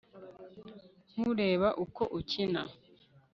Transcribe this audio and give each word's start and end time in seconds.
nkureba 1.11 1.67
uko 1.83 2.03
ukina 2.19 2.61